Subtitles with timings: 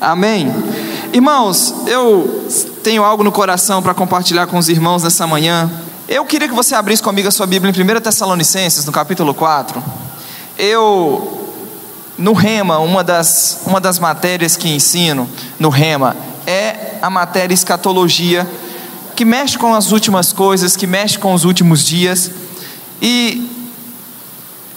[0.00, 0.52] Amém.
[1.12, 2.46] Irmãos, eu
[2.82, 5.70] tenho algo no coração para compartilhar com os irmãos nessa manhã.
[6.06, 9.82] Eu queria que você abrisse comigo a sua Bíblia em 1 Tessalonicenses, no capítulo 4.
[10.58, 11.50] Eu,
[12.18, 15.28] no Rema, uma das, uma das matérias que ensino
[15.58, 16.14] no Rema
[16.46, 18.46] é a matéria escatologia,
[19.16, 22.30] que mexe com as últimas coisas, que mexe com os últimos dias.
[23.00, 23.50] E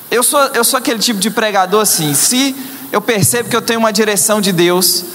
[0.09, 2.55] eu sou, eu sou aquele tipo de pregador assim, se
[2.91, 5.05] eu percebo que eu tenho uma direção de Deus,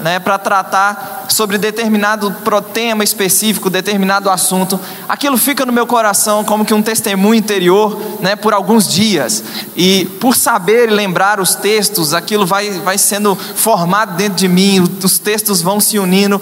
[0.00, 2.34] né, para tratar sobre determinado
[2.72, 8.34] tema específico, determinado assunto, aquilo fica no meu coração como que um testemunho interior, né,
[8.34, 9.42] por alguns dias.
[9.76, 14.80] E por saber e lembrar os textos, aquilo vai, vai sendo formado dentro de mim,
[14.80, 16.40] os textos vão se unindo.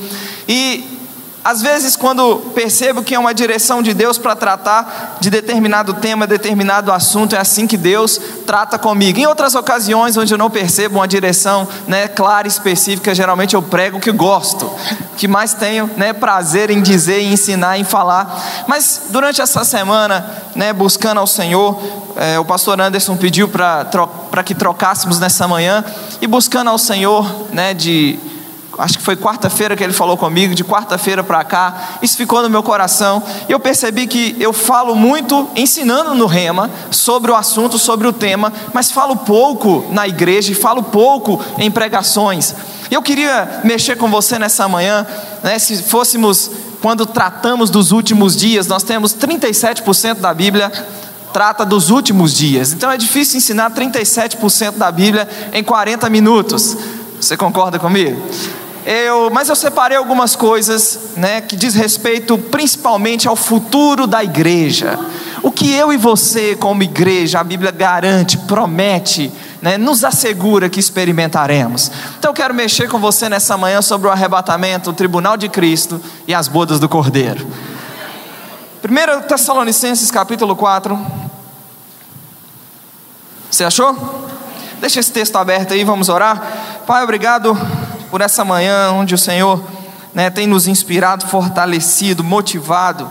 [0.49, 1.00] E
[1.43, 6.27] às vezes, quando percebo que é uma direção de Deus para tratar de determinado tema,
[6.27, 9.19] determinado assunto, é assim que Deus trata comigo.
[9.19, 13.63] Em outras ocasiões, onde eu não percebo uma direção né, clara e específica, geralmente eu
[13.63, 14.71] prego o que gosto,
[15.17, 18.65] que mais tenho né, prazer em dizer, em ensinar, em falar.
[18.67, 21.81] Mas durante essa semana, né, buscando ao Senhor,
[22.17, 25.83] é, o pastor Anderson pediu para que trocássemos nessa manhã,
[26.21, 28.19] e buscando ao Senhor né, de
[28.81, 32.51] acho que foi quarta-feira que ele falou comigo, de quarta-feira para cá, isso ficou no
[32.51, 37.79] meu coração, e eu percebi que eu falo muito ensinando no Rema sobre o assunto,
[37.79, 42.55] sobre o tema, mas falo pouco na igreja e falo pouco em pregações.
[42.91, 45.07] Eu queria mexer com você nessa manhã,
[45.43, 46.51] né, se fôssemos,
[46.81, 50.73] quando tratamos dos últimos dias, nós temos 37% da Bíblia
[51.33, 52.73] trata dos últimos dias.
[52.73, 56.77] Então é difícil ensinar 37% da Bíblia em 40 minutos.
[57.21, 58.21] Você concorda comigo?
[58.85, 64.99] Eu, mas eu separei algumas coisas, né, que diz respeito principalmente ao futuro da igreja.
[65.43, 69.31] O que eu e você, como igreja, a Bíblia garante, promete,
[69.61, 71.91] né, nos assegura que experimentaremos.
[72.19, 76.01] Então eu quero mexer com você nessa manhã sobre o arrebatamento, o tribunal de Cristo
[76.27, 77.47] e as bodas do Cordeiro.
[78.83, 80.99] 1 Tessalonicenses capítulo 4.
[83.51, 83.95] Você achou?
[84.81, 86.83] Deixa esse texto aberto aí, vamos orar.
[86.87, 87.55] Pai, obrigado
[88.11, 89.63] por essa manhã onde o Senhor
[90.13, 93.11] né, tem nos inspirado, fortalecido, motivado.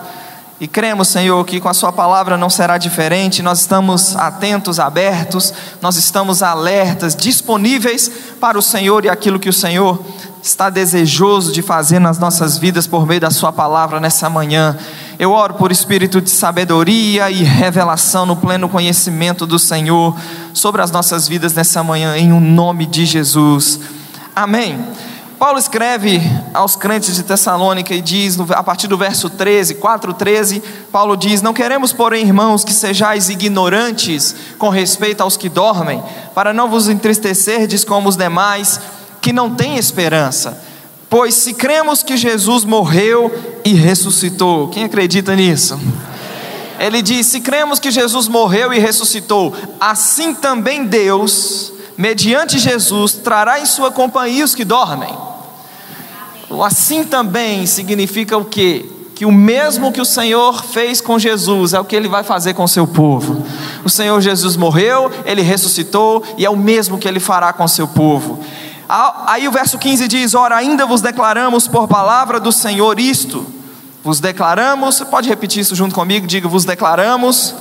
[0.59, 3.41] E cremos, Senhor, que com a Sua palavra não será diferente.
[3.41, 8.11] Nós estamos atentos, abertos, nós estamos alertas, disponíveis
[8.41, 10.03] para o Senhor e aquilo que o Senhor
[10.43, 14.77] está desejoso de fazer nas nossas vidas por meio da Sua palavra nessa manhã.
[15.17, 20.13] Eu oro por espírito de sabedoria e revelação no pleno conhecimento do Senhor
[20.53, 23.79] sobre as nossas vidas nessa manhã, em o um nome de Jesus.
[24.39, 24.79] Amém.
[25.37, 26.21] Paulo escreve
[26.53, 30.63] aos crentes de Tessalônica e diz, a partir do verso 13, 4, 13,
[30.93, 36.01] Paulo diz: Não queremos, porém, irmãos, que sejais ignorantes com respeito aos que dormem,
[36.33, 38.79] para não vos entristecerdes como os demais
[39.19, 40.57] que não têm esperança.
[41.09, 45.77] Pois se cremos que Jesus morreu e ressuscitou, quem acredita nisso?
[46.79, 53.59] Ele diz: Se cremos que Jesus morreu e ressuscitou, assim também Deus mediante Jesus, trará
[53.59, 55.13] em sua companhia os que dormem.
[56.63, 58.89] Assim também significa o quê?
[59.13, 62.53] Que o mesmo que o Senhor fez com Jesus é o que ele vai fazer
[62.53, 63.45] com seu povo.
[63.83, 67.85] O Senhor Jesus morreu, ele ressuscitou e é o mesmo que ele fará com seu
[67.85, 68.39] povo.
[69.27, 73.45] Aí o verso 15 diz: Ora, ainda vos declaramos por palavra do Senhor isto.
[74.01, 76.25] Vos declaramos, você pode repetir isso junto comigo?
[76.25, 77.53] Diga, vos declaramos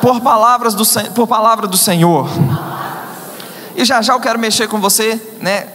[0.00, 0.82] por palavras do,
[1.14, 2.26] por palavra do Senhor.
[3.80, 5.66] E já já eu quero mexer com você, né?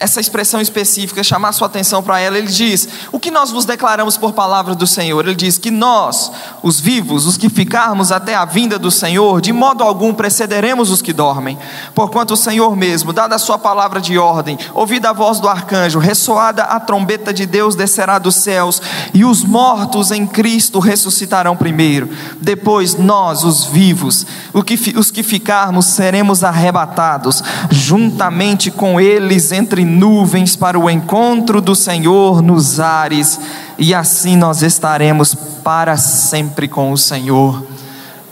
[0.00, 4.16] Essa expressão específica, chamar sua atenção para ela, ele diz: O que nós vos declaramos
[4.16, 5.26] por palavra do Senhor?
[5.26, 9.52] Ele diz que nós, os vivos, os que ficarmos até a vinda do Senhor, de
[9.52, 11.58] modo algum precederemos os que dormem,
[11.94, 15.98] porquanto o Senhor mesmo, dada a sua palavra de ordem, ouvida a voz do arcanjo,
[15.98, 18.80] ressoada a trombeta de Deus, descerá dos céus,
[19.12, 22.08] e os mortos em Cristo ressuscitarão primeiro.
[22.40, 24.24] Depois nós, os vivos,
[24.54, 32.40] os que ficarmos, seremos arrebatados, juntamente com eles entre nuvens para o encontro do Senhor
[32.40, 33.38] nos ares,
[33.76, 37.62] e assim nós estaremos para sempre com o Senhor.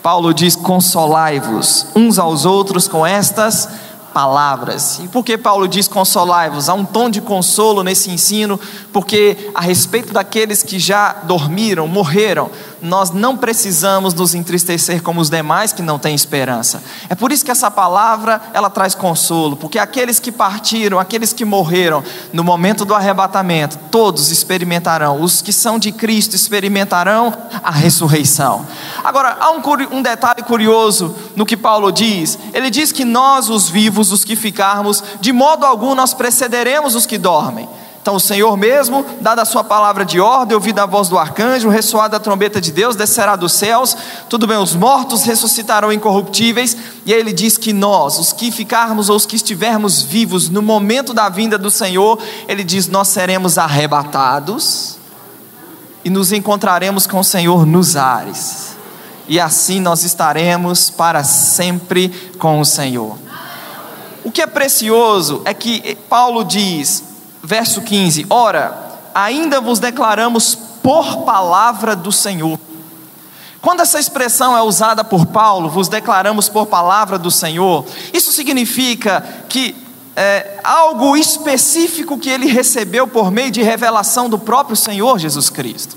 [0.03, 3.69] Paulo diz: consolai-vos uns aos outros com estas
[4.13, 5.01] palavras.
[5.03, 6.69] E por que Paulo diz consolai-vos?
[6.69, 8.59] Há um tom de consolo nesse ensino,
[8.93, 15.31] porque a respeito daqueles que já dormiram, morreram, nós não precisamos nos entristecer como os
[15.31, 16.83] demais que não têm esperança.
[17.09, 21.45] É por isso que essa palavra ela traz consolo, porque aqueles que partiram, aqueles que
[21.45, 22.03] morreram
[22.33, 27.33] no momento do arrebatamento, todos experimentarão, os que são de Cristo experimentarão
[27.63, 28.67] a ressurreição.
[29.03, 29.63] Agora, há um,
[29.97, 32.39] um detalhe curioso no que Paulo diz.
[32.53, 37.07] Ele diz que nós, os vivos, os que ficarmos, de modo algum nós precederemos os
[37.07, 37.69] que dormem.
[38.09, 41.69] Então o Senhor mesmo, dada a sua palavra de ordem, ouvida a voz do arcanjo,
[41.69, 43.95] ressoada a trombeta de Deus, descerá dos céus,
[44.31, 46.75] tudo bem, os mortos ressuscitarão incorruptíveis,
[47.05, 50.63] e aí ele diz que nós, os que ficarmos ou os que estivermos vivos no
[50.63, 52.19] momento da vinda do Senhor,
[52.49, 54.97] ele diz: nós seremos arrebatados
[56.03, 58.75] e nos encontraremos com o Senhor nos ares,
[59.29, 62.09] e assim nós estaremos para sempre
[62.39, 63.19] com o Senhor.
[64.25, 67.05] O que é precioso é que Paulo diz:
[67.43, 72.59] verso 15: Ora, ainda vos declaramos por palavra do Senhor.
[73.61, 79.45] Quando essa expressão é usada por Paulo, vos declaramos por palavra do Senhor, isso significa
[79.49, 79.75] que
[80.15, 85.97] é, algo específico que ele recebeu por meio de revelação do próprio Senhor Jesus Cristo.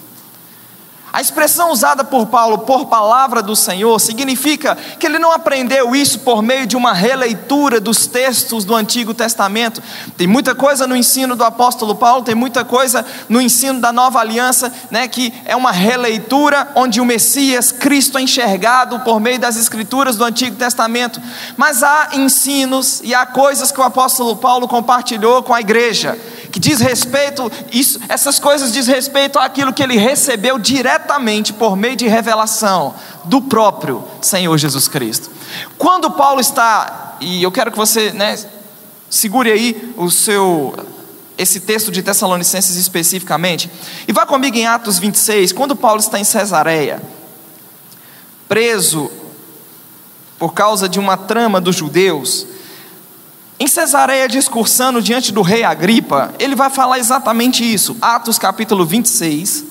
[1.14, 6.20] A expressão usada por Paulo por palavra do Senhor significa que ele não aprendeu isso
[6.20, 9.84] por meio de uma releitura dos textos do Antigo Testamento.
[10.16, 14.20] Tem muita coisa no ensino do apóstolo Paulo, tem muita coisa no ensino da nova
[14.20, 19.58] aliança, né, que é uma releitura onde o Messias, Cristo é enxergado por meio das
[19.58, 21.22] escrituras do Antigo Testamento.
[21.58, 26.18] Mas há ensinos e há coisas que o apóstolo Paulo compartilhou com a igreja
[26.52, 31.96] que diz respeito, isso, essas coisas diz respeito àquilo que ele recebeu diretamente por meio
[31.96, 32.94] de revelação
[33.26, 35.32] do próprio Senhor Jesus Cristo.
[35.78, 38.38] Quando Paulo está, e eu quero que você, né,
[39.10, 40.76] segure aí o seu
[41.38, 43.72] esse texto de Tessalonicenses especificamente,
[44.08, 47.02] e vá comigo em Atos 26, quando Paulo está em Cesareia,
[48.48, 49.10] preso
[50.38, 52.46] por causa de uma trama dos judeus,
[53.62, 57.96] em Cesareia, discursando diante do rei Agripa, ele vai falar exatamente isso.
[58.02, 59.64] Atos capítulo 26.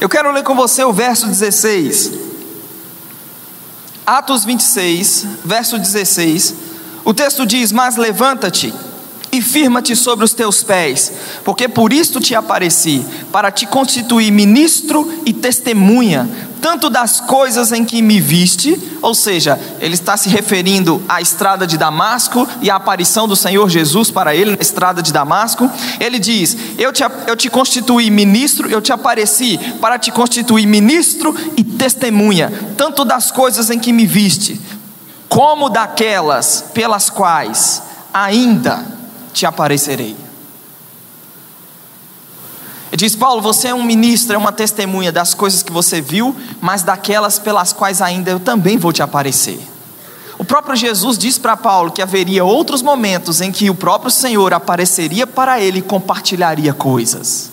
[0.00, 2.10] Eu quero ler com você o verso 16.
[4.04, 6.54] Atos 26, verso 16.
[7.04, 8.74] O texto diz: Mas levanta-te
[9.30, 11.12] e firma-te sobre os teus pés,
[11.44, 17.84] porque por isto te apareci, para te constituir ministro e testemunha tanto das coisas em
[17.84, 22.76] que me viste, ou seja, ele está se referindo à estrada de Damasco e à
[22.76, 25.68] aparição do Senhor Jesus para ele na estrada de Damasco.
[25.98, 31.34] Ele diz: Eu te, eu te constituí ministro, eu te apareci para te constituir ministro
[31.56, 34.60] e testemunha, tanto das coisas em que me viste,
[35.28, 37.82] como daquelas pelas quais
[38.14, 38.86] ainda
[39.34, 40.16] te aparecerei.
[43.02, 46.84] Diz Paulo: Você é um ministro, é uma testemunha das coisas que você viu, mas
[46.84, 49.58] daquelas pelas quais ainda eu também vou te aparecer.
[50.38, 54.54] O próprio Jesus diz para Paulo que haveria outros momentos em que o próprio Senhor
[54.54, 57.50] apareceria para ele e compartilharia coisas.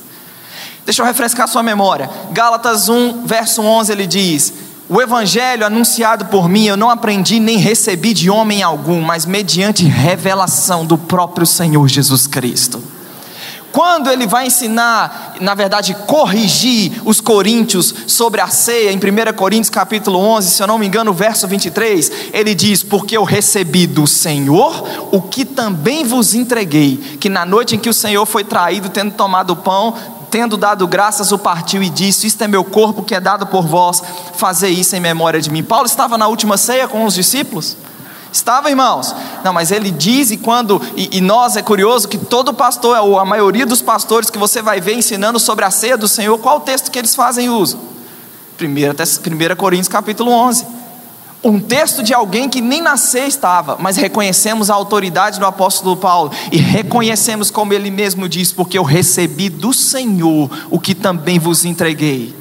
[0.85, 2.07] Deixa eu refrescar sua memória.
[2.31, 4.53] Gálatas 1, verso 11, ele diz:
[4.87, 9.83] O evangelho anunciado por mim eu não aprendi nem recebi de homem algum, mas mediante
[9.83, 12.98] revelação do próprio Senhor Jesus Cristo.
[13.71, 19.69] Quando ele vai ensinar, na verdade, corrigir os coríntios sobre a ceia, em 1 Coríntios
[19.69, 24.07] capítulo 11, se eu não me engano, verso 23, ele diz: Porque eu recebi do
[24.07, 28.89] Senhor o que também vos entreguei, que na noite em que o Senhor foi traído,
[28.89, 29.93] tendo tomado o pão,
[30.29, 33.65] tendo dado graças, o partiu e disse: Isto é meu corpo que é dado por
[33.65, 34.01] vós,
[34.35, 35.63] fazer isso em memória de mim.
[35.63, 37.77] Paulo estava na última ceia com os discípulos?
[38.31, 39.13] Estava, irmãos?
[39.43, 43.19] Não, mas ele diz, e quando, e, e, nós é curioso que todo pastor, ou
[43.19, 46.57] a maioria dos pastores que você vai ver ensinando sobre a ceia do Senhor, qual
[46.57, 47.79] o texto que eles fazem uso?
[48.61, 50.65] 1 Coríntios capítulo 11.
[51.41, 55.95] Um texto de alguém que nem na ceia estava, mas reconhecemos a autoridade do apóstolo
[55.95, 61.39] Paulo e reconhecemos como ele mesmo diz, porque eu recebi do Senhor o que também
[61.39, 62.38] vos entreguei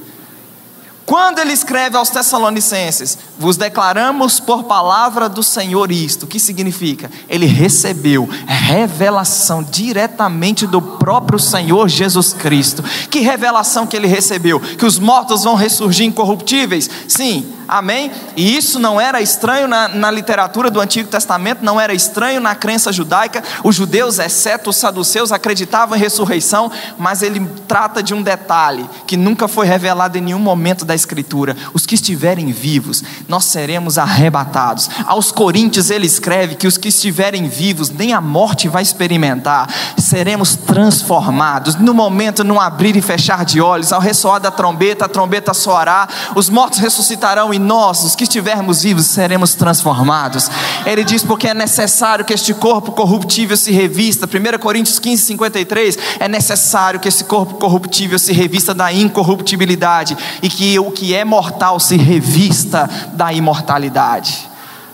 [1.09, 7.11] quando ele escreve aos Tessalonicenses, vos declaramos por palavra do Senhor isto, o que significa?
[7.31, 12.85] Ele recebeu revelação diretamente do próprio Senhor Jesus Cristo.
[13.09, 14.61] Que revelação que ele recebeu?
[14.61, 16.91] Que os mortos vão ressurgir incorruptíveis?
[17.09, 18.11] Sim, Amém?
[18.35, 22.55] E isso não era estranho na, na, literatura do Antigo Testamento, não era estranho na
[22.55, 23.45] crença judaica.
[23.63, 29.19] Os judeus, exceto os saduceus, acreditavam em ressurreição, mas ele trata de um detalhe que
[29.19, 34.89] nunca foi revelado em nenhum momento da Escritura: os que estiverem vivos, nós seremos arrebatados.
[35.05, 40.57] Aos Coríntios ele escreve que os que estiverem vivos, nem a morte vai experimentar, seremos
[40.57, 41.75] transformados.
[41.75, 46.09] No momento, num abrir e fechar de olhos, ao ressoar da trombeta, a trombeta soará,
[46.35, 50.51] os mortos ressuscitarão e nós, os que estivermos vivos, seremos transformados.
[50.87, 54.27] Ele diz: porque é necessário que este corpo corruptível se revista.
[54.27, 55.99] 1 Coríntios 15, 53.
[56.21, 61.25] É necessário que esse corpo corruptível se revista da incorruptibilidade e que o que é
[61.25, 64.49] mortal se revista da imortalidade.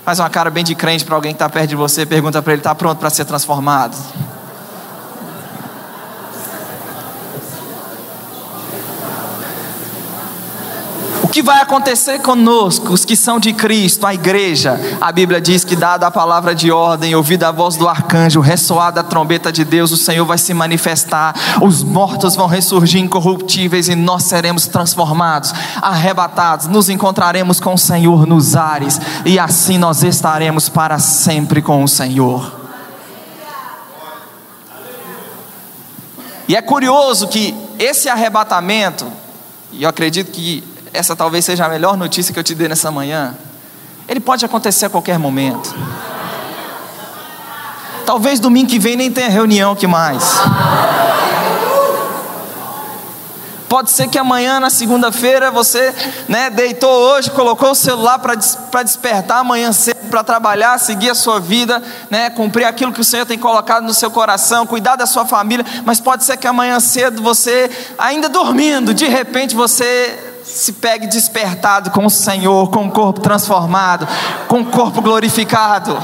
[0.04, 2.54] Faz uma cara bem de crente para alguém que está perto de você, pergunta para
[2.54, 3.97] ele: está pronto para ser transformado?
[11.34, 14.80] Que vai acontecer conosco, os que são de Cristo, a igreja?
[15.00, 19.00] A Bíblia diz que, dada a palavra de ordem, ouvida a voz do arcanjo, ressoada
[19.00, 23.96] a trombeta de Deus, o Senhor vai se manifestar, os mortos vão ressurgir incorruptíveis e
[23.96, 30.68] nós seremos transformados, arrebatados, nos encontraremos com o Senhor nos ares e assim nós estaremos
[30.68, 32.60] para sempre com o Senhor.
[36.46, 39.04] E é curioso que esse arrebatamento,
[39.72, 40.62] e eu acredito que
[40.94, 43.34] essa talvez seja a melhor notícia que eu te dei nessa manhã.
[44.08, 45.74] Ele pode acontecer a qualquer momento.
[48.06, 50.22] Talvez domingo que vem nem tenha reunião aqui mais.
[53.68, 55.92] Pode ser que amanhã, na segunda-feira, você
[56.28, 61.40] né, deitou hoje, colocou o celular para despertar amanhã cedo para trabalhar, seguir a sua
[61.40, 65.24] vida, né, cumprir aquilo que o Senhor tem colocado no seu coração, cuidar da sua
[65.24, 65.66] família.
[65.84, 71.90] Mas pode ser que amanhã cedo você, ainda dormindo, de repente você se pegue despertado
[71.90, 74.06] com o Senhor, com o corpo transformado,
[74.46, 76.00] com o corpo glorificado.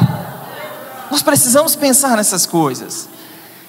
[1.09, 3.09] Nós precisamos pensar nessas coisas.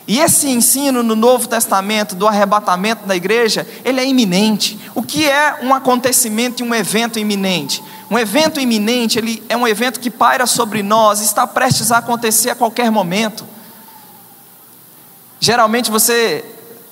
[0.07, 4.79] E esse ensino no Novo Testamento do arrebatamento da igreja, ele é iminente.
[4.95, 7.83] O que é um acontecimento e um evento iminente?
[8.09, 12.49] Um evento iminente, ele é um evento que paira sobre nós, está prestes a acontecer
[12.49, 13.45] a qualquer momento.
[15.39, 16.43] Geralmente você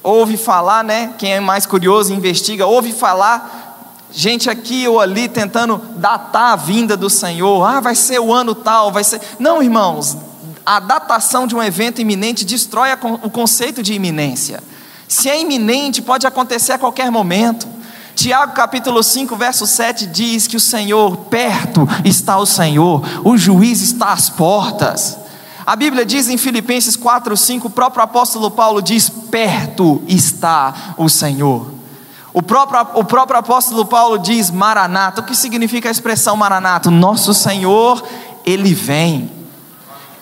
[0.04, 1.14] ouve falar, né?
[1.18, 3.69] Quem é mais curioso investiga, ouve falar
[4.12, 7.64] gente aqui ou ali tentando datar a vinda do Senhor.
[7.64, 9.22] Ah, vai ser o ano tal, vai ser.
[9.40, 10.18] Não, irmãos,
[10.66, 12.90] a datação de um evento iminente destrói
[13.24, 14.64] o conceito de iminência.
[15.08, 17.68] Se é iminente, pode acontecer a qualquer momento.
[18.16, 23.82] Tiago capítulo 5, verso 7 diz que o Senhor, perto está o Senhor, o juiz
[23.82, 25.18] está às portas.
[25.66, 31.08] A Bíblia diz em Filipenses 4, 5, o próprio apóstolo Paulo diz: perto está o
[31.08, 31.79] Senhor.
[32.34, 35.22] O próprio, o próprio apóstolo Paulo diz Maranata.
[35.22, 36.92] O que significa a expressão Maranata?
[36.92, 38.04] Nosso Senhor,
[38.46, 39.39] Ele vem.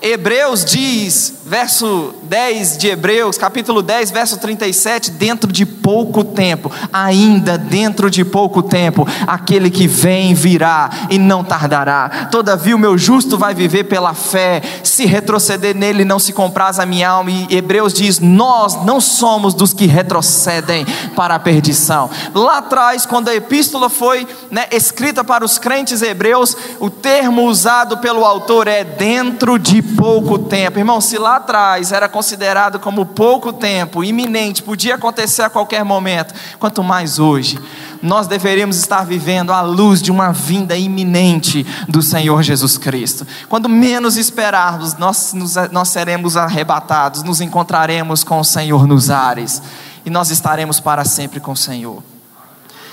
[0.01, 7.57] Hebreus diz, verso 10 de Hebreus, capítulo 10, verso 37, dentro de pouco tempo, ainda
[7.57, 12.27] dentro de pouco tempo, aquele que vem virá e não tardará.
[12.29, 16.85] Todavia o meu justo vai viver pela fé, se retroceder nele não se compraz a
[16.85, 17.31] minha alma.
[17.31, 20.85] E Hebreus diz: Nós não somos dos que retrocedem
[21.15, 22.09] para a perdição.
[22.35, 27.97] Lá atrás, quando a epístola foi né, escrita para os crentes hebreus, o termo usado
[27.97, 30.79] pelo autor é dentro de pouco tempo.
[30.79, 36.33] Irmão, se lá atrás era considerado como pouco tempo, iminente, podia acontecer a qualquer momento,
[36.59, 37.59] quanto mais hoje,
[38.01, 43.25] nós deveríamos estar vivendo à luz de uma vinda iminente do Senhor Jesus Cristo.
[43.49, 45.33] Quando menos esperarmos, nós,
[45.71, 49.61] nós seremos arrebatados, nos encontraremos com o Senhor nos ares
[50.05, 52.01] e nós estaremos para sempre com o Senhor.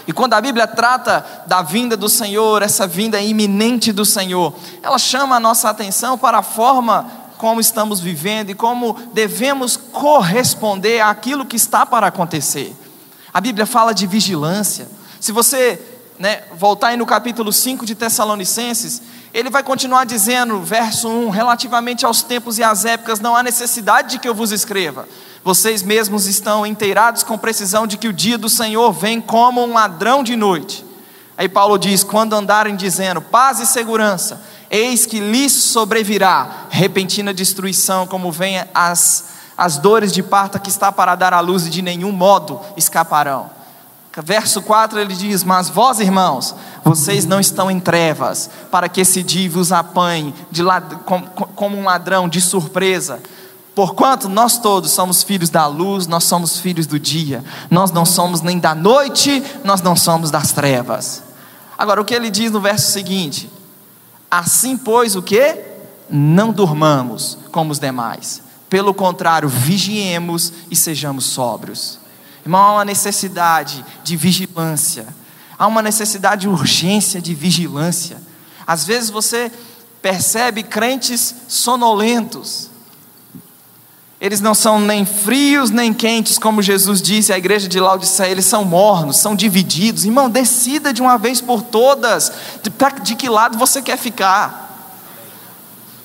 [0.06, 4.99] E quando a Bíblia trata da vinda do Senhor, essa vinda iminente do Senhor, ela
[4.99, 11.46] chama a nossa atenção para a forma como estamos vivendo e como devemos corresponder àquilo
[11.46, 12.76] que está para acontecer.
[13.32, 14.88] A Bíblia fala de vigilância.
[15.20, 15.80] Se você
[16.18, 22.06] né, voltar aí no capítulo 5 de Tessalonicenses, ele vai continuar dizendo, verso 1, relativamente
[22.06, 25.08] aos tempos e às épocas, não há necessidade de que eu vos escreva
[25.44, 29.74] vocês mesmos estão inteirados com precisão de que o dia do Senhor vem como um
[29.74, 30.84] ladrão de noite.
[31.36, 38.06] Aí Paulo diz: quando andarem dizendo paz e segurança, eis que lhes sobrevirá repentina destruição,
[38.06, 41.82] como vem as, as dores de parta que está para dar à luz e de
[41.82, 43.50] nenhum modo escaparão.
[44.22, 49.22] Verso 4 ele diz: Mas vós, irmãos, vocês não estão em trevas, para que esse
[49.22, 50.84] dia vos apanhe de lad...
[51.54, 53.20] como um ladrão de surpresa.
[53.75, 58.40] Porquanto nós todos somos filhos da luz, nós somos filhos do dia, nós não somos
[58.40, 61.23] nem da noite, nós não somos das trevas.
[61.76, 63.50] Agora, o que ele diz no verso seguinte?
[64.31, 65.59] Assim, pois, o que?
[66.09, 68.43] Não durmamos como os demais.
[68.71, 71.99] Pelo contrário, vigiemos e sejamos sóbrios.
[72.45, 75.07] Irmão, há uma necessidade de vigilância.
[75.59, 78.19] Há uma necessidade de urgência de vigilância.
[78.66, 79.50] Às vezes você
[80.00, 82.71] percebe crentes sonolentos.
[84.25, 88.47] Eles não são nem frios nem quentes, como Jesus disse à igreja de Laodiceia, eles
[88.47, 90.07] são mornos, são divididos.
[90.07, 94.97] Irmão, decida de uma vez por todas de, de que lado você quer ficar.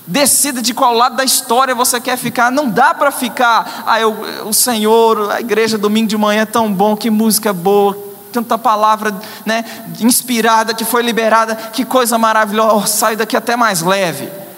[0.05, 2.51] Decida de qual lado da história você quer ficar.
[2.51, 4.11] Não dá para ficar, ah, eu,
[4.45, 7.97] o Senhor, a igreja domingo de manhã é tão bom, que música boa,
[8.33, 9.63] tanta palavra né,
[10.01, 14.48] inspirada que foi liberada, que coisa maravilhosa, oh, saio daqui até mais leve.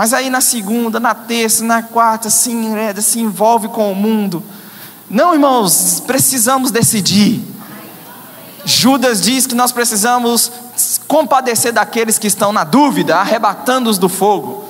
[0.00, 4.42] Mas aí na segunda, na terça, na quarta, se enreda, se envolve com o mundo.
[5.10, 7.44] Não, irmãos, precisamos decidir.
[8.64, 10.50] Judas diz que nós precisamos
[11.06, 14.64] compadecer daqueles que estão na dúvida, arrebatando-os do fogo.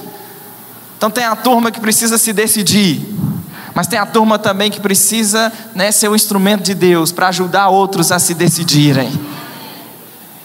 [0.97, 3.07] Então tem a turma que precisa se decidir.
[3.73, 7.69] Mas tem a turma também que precisa né, ser um instrumento de Deus para ajudar
[7.69, 9.13] outros a se decidirem.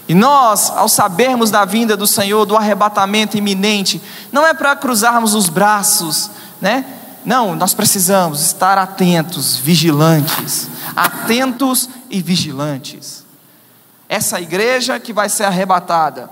[0.08, 5.34] E nós, ao sabermos da vinda do Senhor, do arrebatamento iminente, não é para cruzarmos
[5.34, 6.30] os braços,
[6.62, 6.86] né?
[7.26, 13.26] Não, nós precisamos estar atentos, vigilantes, atentos e vigilantes.
[14.08, 16.30] Essa igreja que vai ser arrebatada,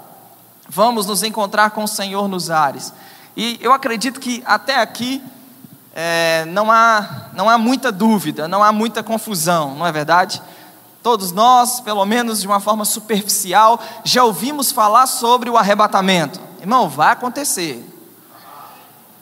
[0.70, 2.94] vamos nos encontrar com o Senhor nos ares.
[3.36, 5.20] E eu acredito que até aqui
[5.96, 10.42] é, não, há, não há muita dúvida, não há muita confusão, não é verdade?
[11.04, 16.40] Todos nós, pelo menos de uma forma superficial, já ouvimos falar sobre o arrebatamento.
[16.62, 17.86] Irmão, vai acontecer.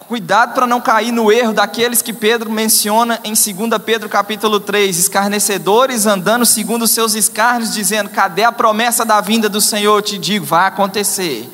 [0.08, 5.00] Cuidado para não cair no erro daqueles que Pedro menciona em 2 Pedro capítulo 3,
[5.00, 9.98] escarnecedores andando segundo os seus escárnios, dizendo: Cadê a promessa da vinda do Senhor?
[9.98, 11.50] Eu te digo, vai acontecer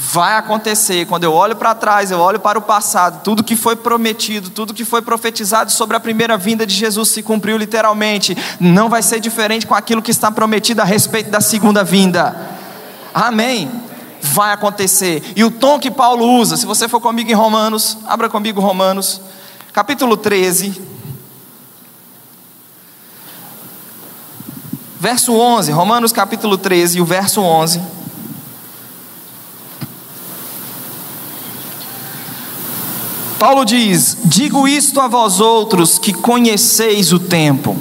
[0.00, 1.06] vai acontecer.
[1.06, 4.72] Quando eu olho para trás, eu olho para o passado, tudo que foi prometido, tudo
[4.72, 8.36] que foi profetizado sobre a primeira vinda de Jesus se cumpriu literalmente.
[8.60, 12.48] Não vai ser diferente com aquilo que está prometido a respeito da segunda vinda.
[13.12, 13.68] Amém.
[14.22, 15.32] Vai acontecer.
[15.34, 19.20] E o tom que Paulo usa, se você for comigo em Romanos, abra comigo Romanos,
[19.72, 20.80] capítulo 13.
[25.00, 27.97] Verso 11, Romanos capítulo 13, o verso 11.
[33.38, 37.76] Paulo diz: Digo isto a vós outros que conheceis o tempo,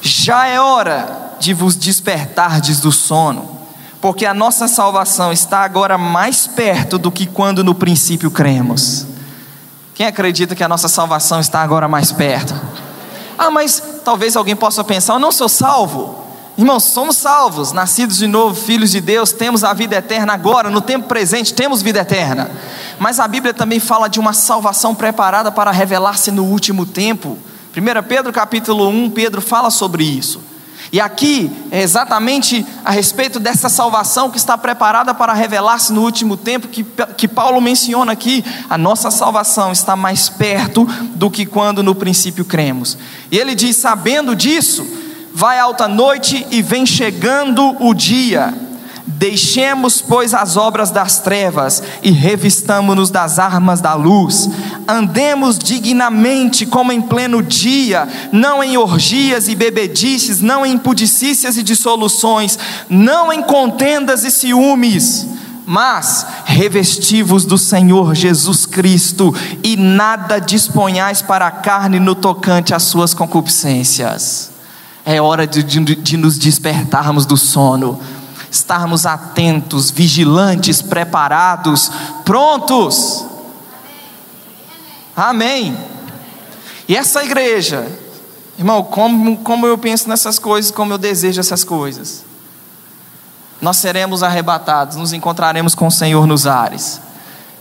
[0.00, 3.50] já é hora de vos despertardes do sono,
[4.00, 9.06] porque a nossa salvação está agora mais perto do que quando no princípio cremos.
[9.94, 12.54] Quem acredita que a nossa salvação está agora mais perto?
[13.38, 16.25] Ah, mas talvez alguém possa pensar: eu não sou salvo.
[16.58, 20.80] Irmãos, somos salvos, nascidos de novo, filhos de Deus, temos a vida eterna agora, no
[20.80, 22.50] tempo presente, temos vida eterna.
[22.98, 27.36] Mas a Bíblia também fala de uma salvação preparada para revelar-se no último tempo.
[27.76, 30.40] 1 Pedro capítulo 1, Pedro fala sobre isso.
[30.90, 36.38] E aqui é exatamente a respeito dessa salvação que está preparada para revelar-se no último
[36.38, 36.86] tempo, que,
[37.18, 38.42] que Paulo menciona aqui.
[38.70, 42.96] A nossa salvação está mais perto do que quando no princípio cremos.
[43.30, 44.86] E ele diz: sabendo disso,
[45.36, 48.54] vai alta noite e vem chegando o dia.
[49.06, 54.48] Deixemos, pois, as obras das trevas e revistamo-nos das armas da luz.
[54.88, 61.62] Andemos dignamente, como em pleno dia, não em orgias e bebedices, não em pudicícias e
[61.62, 65.26] dissoluções, não em contendas e ciúmes
[65.68, 72.84] mas revestivos do Senhor Jesus Cristo e nada disponhais para a carne no tocante às
[72.84, 74.54] suas concupiscências.
[75.08, 78.00] É hora de, de, de nos despertarmos do sono,
[78.50, 81.92] estarmos atentos, vigilantes, preparados,
[82.24, 83.24] prontos.
[85.14, 85.78] Amém.
[86.88, 87.86] E essa igreja,
[88.58, 92.24] irmão, como, como eu penso nessas coisas, como eu desejo essas coisas.
[93.62, 97.00] Nós seremos arrebatados, nos encontraremos com o Senhor nos ares.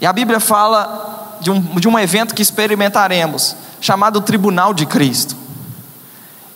[0.01, 5.44] E a Bíblia fala de um, de um evento que experimentaremos, chamado Tribunal de Cristo.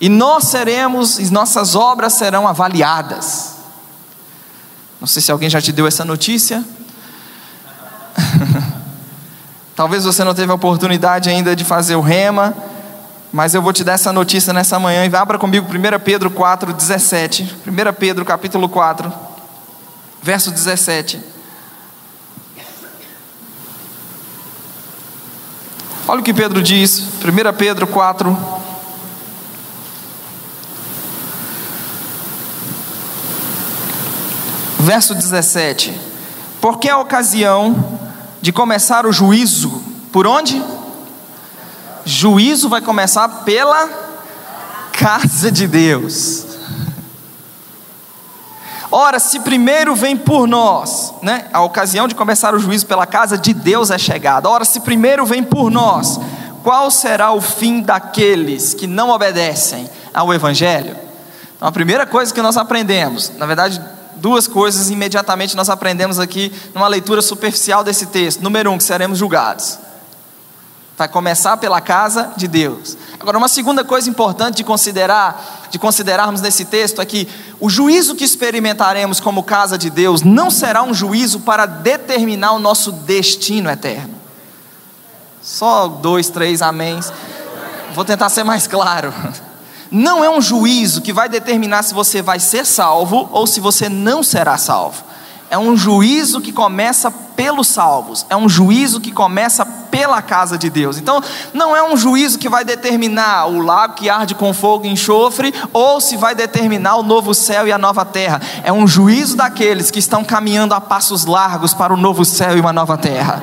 [0.02, 3.56] E nós seremos, e nossas obras serão avaliadas.
[5.00, 6.64] Não sei se alguém já te deu essa notícia.
[9.76, 12.54] Talvez você não teve a oportunidade ainda de fazer o rema,
[13.32, 15.06] mas eu vou te dar essa notícia nessa manhã.
[15.06, 17.56] E abra comigo 1 Pedro 4, 17.
[17.68, 19.12] 1 Pedro capítulo 4,
[20.22, 21.22] verso 17.
[26.08, 28.59] Olha o que Pedro diz, 1 Pedro 4,
[34.90, 35.94] verso 17.
[36.60, 38.00] Porque a ocasião
[38.42, 40.60] de começar o juízo, por onde?
[42.04, 43.88] Juízo vai começar pela
[44.92, 46.44] casa de Deus.
[48.92, 51.46] Ora, se primeiro vem por nós, né?
[51.54, 54.50] A ocasião de começar o juízo pela casa de Deus é chegada.
[54.50, 56.20] Ora, se primeiro vem por nós,
[56.64, 60.98] qual será o fim daqueles que não obedecem ao evangelho?
[61.56, 63.80] Então, a primeira coisa que nós aprendemos, na verdade,
[64.20, 68.42] duas coisas imediatamente nós aprendemos aqui numa leitura superficial desse texto.
[68.42, 69.80] Número um, que seremos julgados.
[70.98, 72.98] Vai começar pela casa de Deus.
[73.20, 77.28] Agora, uma segunda coisa importante de considerar, de considerarmos nesse texto é que
[77.60, 82.60] o juízo que experimentaremos como casa de Deus não será um juízo para determinar o
[82.60, 84.14] nosso destino eterno.
[85.42, 87.12] Só dois, três améns.
[87.96, 89.14] Vou tentar ser mais claro.
[89.92, 93.90] Não é um juízo que vai determinar se você vai ser salvo ou se você
[93.90, 95.10] não será salvo
[95.50, 100.70] é um juízo que começa pelos salvos, é um juízo que começa pela casa de
[100.70, 100.98] Deus.
[100.98, 101.24] Então,
[101.54, 105.54] não é um juízo que vai determinar o lago que arde com fogo e enxofre,
[105.74, 108.40] ou se vai determinar o novo céu e a nova terra.
[108.64, 112.60] É um juízo daqueles que estão caminhando a passos largos para o novo céu e
[112.60, 113.42] uma nova terra.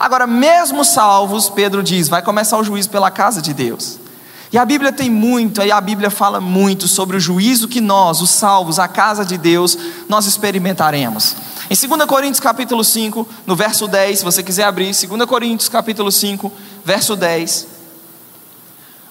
[0.00, 4.05] Agora, mesmo salvos, Pedro diz, vai começar o juízo pela casa de Deus.
[4.52, 8.20] E a Bíblia tem muito, aí a Bíblia fala muito sobre o juízo que nós,
[8.22, 9.76] os salvos, a casa de Deus,
[10.08, 11.34] nós experimentaremos.
[11.68, 16.12] Em 2 Coríntios capítulo 5, no verso 10, se você quiser abrir, 2 Coríntios capítulo
[16.12, 16.52] 5,
[16.84, 17.66] verso 10.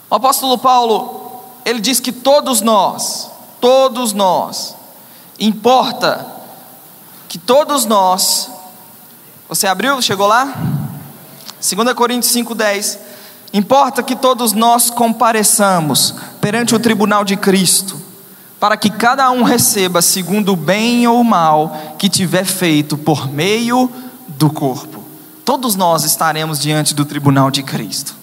[0.10, 4.74] O apóstolo Paulo, ele diz que todos nós, todos nós,
[5.38, 6.26] importa
[7.28, 8.50] que todos nós,
[9.50, 10.54] você abriu, chegou lá?
[11.60, 13.00] 2 Coríntios 5, 10
[13.56, 17.98] Importa que todos nós compareçamos perante o tribunal de Cristo,
[18.60, 23.32] para que cada um receba segundo o bem ou o mal que tiver feito por
[23.32, 23.90] meio
[24.28, 25.02] do corpo.
[25.46, 28.14] Todos nós estaremos diante do tribunal de Cristo.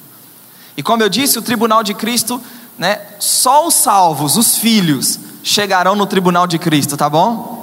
[0.77, 2.39] E como eu disse, o tribunal de Cristo,
[2.77, 7.62] né, só os salvos, os filhos, chegarão no tribunal de Cristo, tá bom?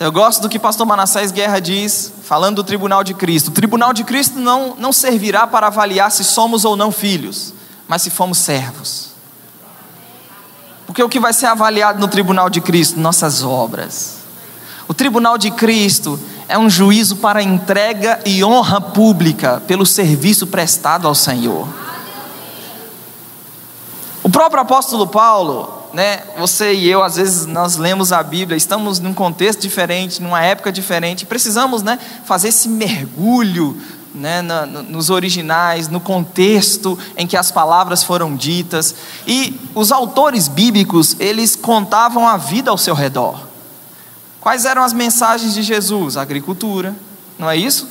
[0.00, 3.48] Eu gosto do que pastor Manassés Guerra diz, falando do tribunal de Cristo.
[3.48, 7.52] O tribunal de Cristo não, não servirá para avaliar se somos ou não filhos,
[7.88, 9.08] mas se fomos servos.
[10.86, 13.00] Porque o que vai ser avaliado no tribunal de Cristo?
[13.00, 14.18] Nossas obras.
[14.86, 21.08] O tribunal de Cristo é um juízo para entrega e honra pública pelo serviço prestado
[21.08, 21.68] ao Senhor.
[24.22, 29.00] O próprio apóstolo Paulo, né, você e eu, às vezes, nós lemos a Bíblia, estamos
[29.00, 33.76] num contexto diferente, numa época diferente, precisamos né, fazer esse mergulho
[34.14, 38.94] né, na, nos originais, no contexto em que as palavras foram ditas.
[39.26, 43.48] E os autores bíblicos, eles contavam a vida ao seu redor.
[44.40, 46.16] Quais eram as mensagens de Jesus?
[46.16, 46.94] Agricultura,
[47.36, 47.88] não é isso?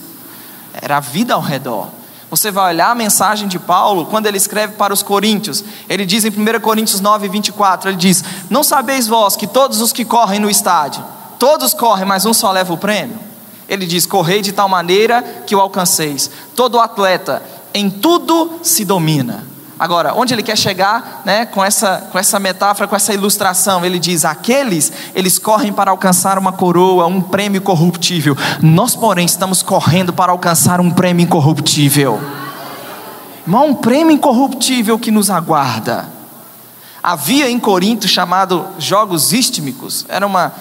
[0.82, 1.90] Era a vida ao redor.
[2.30, 5.64] Você vai olhar a mensagem de Paulo quando ele escreve para os Coríntios.
[5.88, 9.94] Ele diz em 1 Coríntios 9, 24: ele diz: Não sabeis vós que todos os
[9.94, 11.04] que correm no estádio,
[11.40, 13.18] todos correm, mas um só leva o prêmio?
[13.70, 16.30] Ele diz: Correi de tal maneira que o alcanceis.
[16.56, 17.42] Todo atleta
[17.74, 19.46] em tudo se domina.
[19.80, 23.86] Agora, onde ele quer chegar né, com, essa, com essa metáfora, com essa ilustração?
[23.86, 28.36] Ele diz: aqueles, eles correm para alcançar uma coroa, um prêmio corruptível.
[28.62, 32.20] Nós, porém, estamos correndo para alcançar um prêmio incorruptível.
[33.48, 36.10] Há um prêmio incorruptível que nos aguarda.
[37.02, 40.52] Havia em Corinto chamado Jogos Istmicos, era uma,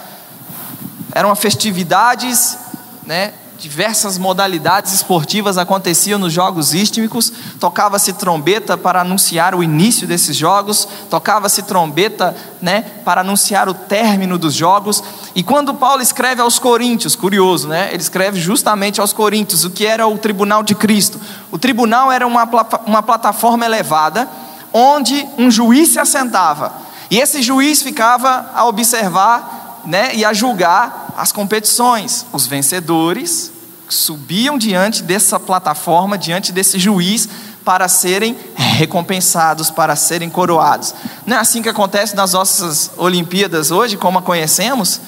[1.12, 2.56] eram festividades
[3.04, 10.36] né, diversas modalidades esportivas aconteciam nos jogos istmicos, tocava-se trombeta para anunciar o início desses
[10.36, 15.02] jogos, tocava-se trombeta, né, para anunciar o término dos jogos.
[15.34, 19.86] E quando Paulo escreve aos Coríntios, curioso, né, ele escreve justamente aos Coríntios o que
[19.86, 21.20] era o tribunal de Cristo.
[21.50, 22.48] O tribunal era uma,
[22.86, 24.28] uma plataforma elevada
[24.72, 26.72] onde um juiz se assentava.
[27.10, 32.26] E esse juiz ficava a observar, né, e a julgar as competições.
[32.32, 33.50] Os vencedores
[33.88, 37.28] subiam diante dessa plataforma, diante desse juiz,
[37.64, 40.94] para serem recompensados, para serem coroados.
[41.24, 45.00] Não é assim que acontece nas nossas Olimpíadas hoje, como a conhecemos?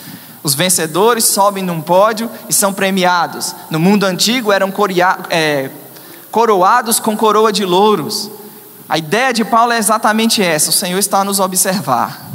[0.43, 3.55] Os vencedores sobem num pódio e são premiados.
[3.71, 4.73] No mundo antigo eram
[5.29, 5.71] é,
[6.31, 8.31] coroados com coroa de louros.
[8.89, 12.28] A ideia de Paulo é exatamente essa: o Senhor está a nos observar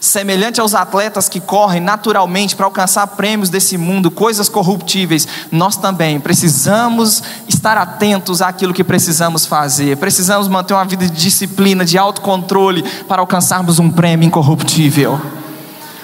[0.00, 6.18] semelhante aos atletas que correm naturalmente para alcançar prêmios desse mundo, coisas corruptíveis, nós também
[6.18, 9.98] precisamos estar atentos àquilo que precisamos fazer.
[9.98, 15.20] Precisamos manter uma vida de disciplina, de autocontrole para alcançarmos um prêmio incorruptível.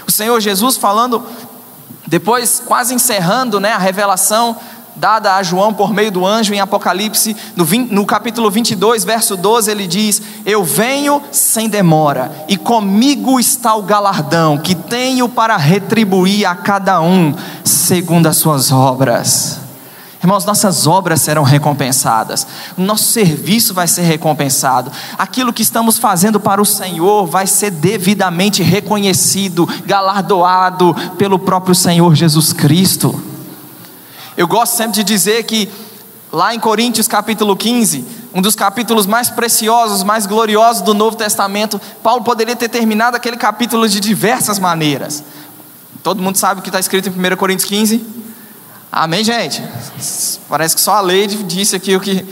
[0.06, 1.24] O Senhor Jesus falando,
[2.06, 4.56] depois quase encerrando né, a revelação
[4.96, 9.36] dada a João por meio do anjo em Apocalipse, no, 20, no, capítulo 22, verso
[9.36, 15.56] 12, ele diz: Eu venho sem demora, e comigo está o galardão que tenho para
[15.56, 19.66] retribuir a cada um segundo as suas obras.
[20.22, 26.60] Irmãos, nossas obras serão recompensadas, nosso serviço vai ser recompensado, aquilo que estamos fazendo para
[26.60, 33.25] o Senhor vai ser devidamente reconhecido, galardoado pelo próprio Senhor Jesus Cristo.
[34.36, 35.68] Eu gosto sempre de dizer que
[36.32, 41.80] lá em Coríntios capítulo 15, um dos capítulos mais preciosos, mais gloriosos do Novo Testamento,
[42.02, 45.24] Paulo poderia ter terminado aquele capítulo de diversas maneiras.
[46.02, 48.04] Todo mundo sabe o que está escrito em 1 Coríntios 15?
[48.92, 49.62] Amém, gente?
[50.48, 52.24] Parece que só a lei disse aqui o que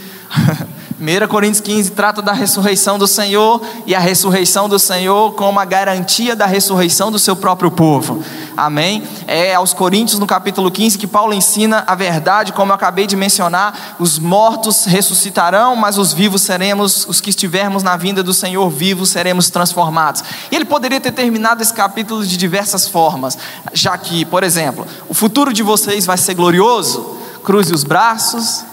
[1.05, 5.65] 1 Coríntios 15 trata da ressurreição do Senhor e a ressurreição do Senhor como a
[5.67, 8.25] garantia da ressurreição do seu próprio povo.
[8.57, 9.03] Amém?
[9.27, 13.17] É aos Coríntios, no capítulo 15, que Paulo ensina a verdade, como eu acabei de
[13.17, 18.71] mencionar: os mortos ressuscitarão, mas os vivos seremos, os que estivermos na vinda do Senhor
[18.71, 20.25] vivos, seremos transformados.
[20.51, 23.37] E ele poderia ter terminado esse capítulo de diversas formas,
[23.75, 28.65] já que, por exemplo, o futuro de vocês vai ser glorioso, cruze os braços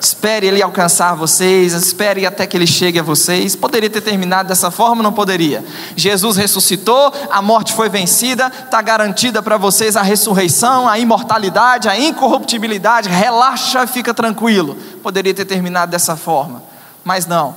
[0.00, 3.56] espere ele alcançar vocês, espere até que ele chegue a vocês.
[3.56, 5.64] Poderia ter terminado dessa forma, não poderia.
[5.96, 11.98] Jesus ressuscitou, a morte foi vencida, está garantida para vocês a ressurreição, a imortalidade, a
[11.98, 13.08] incorruptibilidade.
[13.08, 14.76] Relaxa, fica tranquilo.
[15.02, 16.62] Poderia ter terminado dessa forma,
[17.02, 17.56] mas não.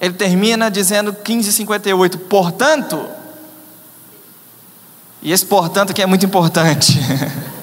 [0.00, 2.18] Ele termina dizendo 15:58.
[2.18, 3.06] Portanto,
[5.22, 7.00] e esse portanto que é muito importante.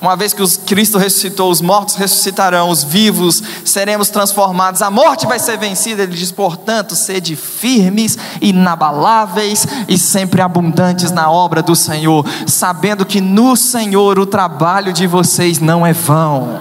[0.00, 5.40] Uma vez que Cristo ressuscitou, os mortos ressuscitarão, os vivos seremos transformados, a morte vai
[5.40, 6.04] ser vencida.
[6.04, 13.20] Ele diz, portanto, sede firmes, inabaláveis e sempre abundantes na obra do Senhor, sabendo que
[13.20, 16.60] no Senhor o trabalho de vocês não é vão.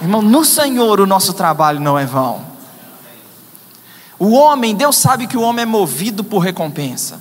[0.00, 2.40] Irmão, no Senhor o nosso trabalho não é vão.
[4.18, 7.20] O homem, Deus sabe que o homem é movido por recompensa.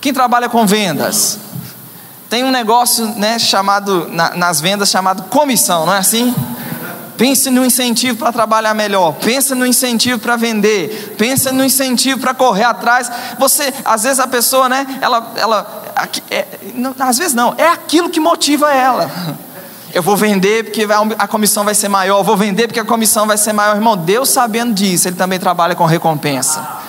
[0.00, 1.38] Quem trabalha com vendas?
[2.28, 6.34] Tem um negócio né, chamado, na, nas vendas, chamado comissão, não é assim?
[7.16, 12.32] Pense no incentivo para trabalhar melhor, pensa no incentivo para vender, pensa no incentivo para
[12.32, 13.10] correr atrás.
[13.38, 15.82] Você, às vezes a pessoa, né, ela, ela
[16.30, 19.10] é, não, às vezes não, é aquilo que motiva ela.
[19.92, 20.86] Eu vou vender porque
[21.18, 23.74] a comissão vai ser maior, eu vou vender porque a comissão vai ser maior.
[23.74, 26.87] Irmão, Deus sabendo disso, Ele também trabalha com recompensa.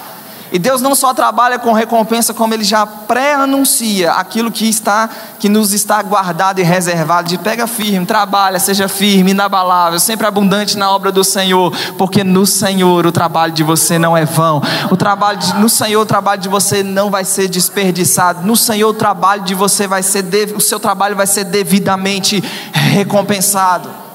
[0.52, 5.10] E Deus não só trabalha com recompensa, como Ele já pré-anuncia aquilo que está,
[5.40, 7.30] que nos está guardado e reservado.
[7.30, 12.46] De pega firme, trabalha, seja firme, inabalável, sempre abundante na obra do Senhor, porque no
[12.46, 14.62] Senhor o trabalho de você não é vão.
[14.90, 18.46] O trabalho de, no Senhor o trabalho de você não vai ser desperdiçado.
[18.46, 24.09] No Senhor o trabalho de você vai ser, o seu trabalho vai ser devidamente recompensado.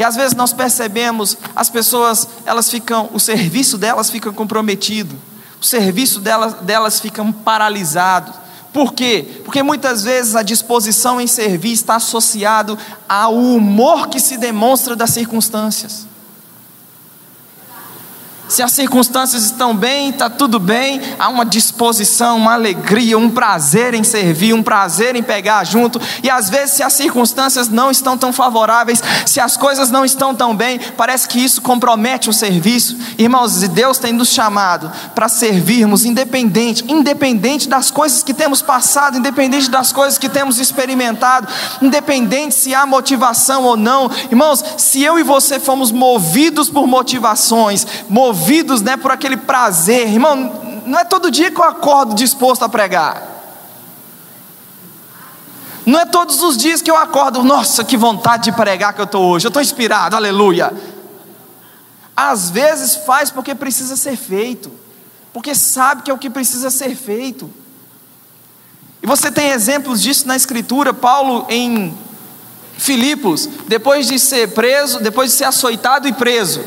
[0.00, 5.14] E às vezes nós percebemos, as pessoas, elas ficam, o serviço delas fica comprometido,
[5.60, 8.32] o serviço delas, delas fica paralisado.
[8.72, 9.42] Por quê?
[9.44, 15.10] Porque muitas vezes a disposição em servir está associado ao humor que se demonstra das
[15.10, 16.06] circunstâncias.
[18.50, 23.94] Se as circunstâncias estão bem, está tudo bem, há uma disposição, uma alegria, um prazer
[23.94, 26.00] em servir, um prazer em pegar junto.
[26.20, 30.34] E às vezes, se as circunstâncias não estão tão favoráveis, se as coisas não estão
[30.34, 32.98] tão bem, parece que isso compromete o serviço.
[33.16, 39.70] Irmãos, Deus tem nos chamado para servirmos independente, independente das coisas que temos passado, independente
[39.70, 41.46] das coisas que temos experimentado,
[41.80, 44.10] independente se há motivação ou não.
[44.28, 50.08] Irmãos, se eu e você fomos movidos por motivações, movidos movidos né, por aquele prazer.
[50.08, 53.28] Irmão, não é todo dia que eu acordo disposto a pregar.
[55.84, 59.04] Não é todos os dias que eu acordo, nossa, que vontade de pregar que eu
[59.04, 60.72] estou hoje, eu estou inspirado, aleluia.
[62.16, 64.70] Às vezes faz porque precisa ser feito,
[65.32, 67.50] porque sabe que é o que precisa ser feito.
[69.02, 71.96] E você tem exemplos disso na Escritura, Paulo em
[72.76, 76.62] Filipos, depois de ser preso, depois de ser açoitado e preso,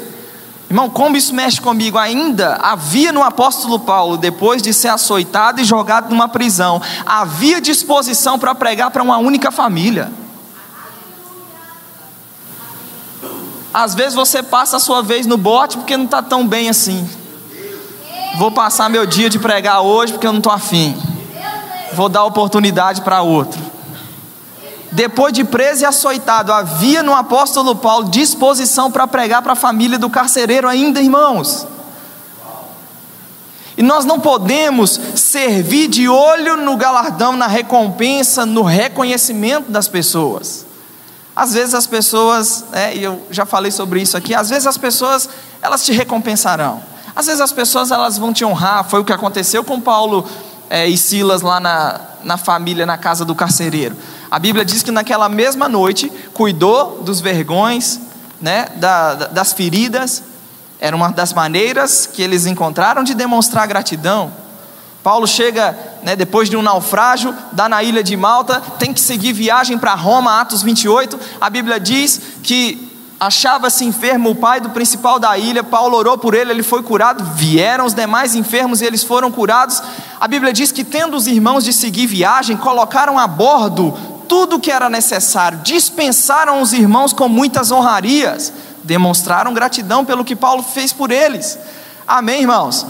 [0.73, 1.99] Irmão, como isso mexe comigo?
[1.99, 8.39] Ainda havia no apóstolo Paulo, depois de ser açoitado e jogado numa prisão, havia disposição
[8.39, 10.11] para pregar para uma única família.
[13.71, 17.07] Às vezes você passa a sua vez no bote porque não está tão bem assim.
[18.39, 20.97] Vou passar meu dia de pregar hoje porque eu não estou afim.
[21.93, 23.72] Vou dar oportunidade para outro
[24.93, 29.97] depois de preso e açoitado, havia no apóstolo Paulo disposição para pregar para a família
[29.97, 31.67] do carcereiro ainda, irmãos.
[33.75, 40.65] E nós não podemos servir de olho no galardão, na recompensa, no reconhecimento das pessoas.
[41.35, 44.77] Às vezes as pessoas, é, e eu já falei sobre isso aqui, às vezes as
[44.77, 45.27] pessoas,
[45.59, 46.83] elas te recompensarão.
[47.15, 48.83] Às vezes as pessoas, elas vão te honrar.
[48.87, 50.27] Foi o que aconteceu com Paulo
[50.73, 53.95] é, e Silas lá na, na família, na casa do carcereiro.
[54.31, 57.99] A Bíblia diz que naquela mesma noite, cuidou dos vergões,
[58.41, 60.23] né, da, das feridas,
[60.79, 64.33] era uma das maneiras que eles encontraram de demonstrar gratidão.
[65.03, 69.31] Paulo chega, né, depois de um naufrágio, dá na ilha de Malta, tem que seguir
[69.31, 71.19] viagem para Roma, Atos 28.
[71.39, 75.63] A Bíblia diz que achava-se enfermo o pai do principal da ilha.
[75.63, 77.23] Paulo orou por ele, ele foi curado.
[77.35, 79.81] Vieram os demais enfermos e eles foram curados.
[80.23, 83.93] A Bíblia diz que, tendo os irmãos de seguir viagem, colocaram a bordo
[84.25, 88.53] tudo o que era necessário, dispensaram os irmãos com muitas honrarias,
[88.85, 91.59] demonstraram gratidão pelo que Paulo fez por eles.
[92.07, 92.85] Amém, irmãos?